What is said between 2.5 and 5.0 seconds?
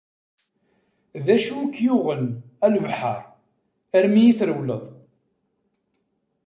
a lebḥer, armi i trewleḍ?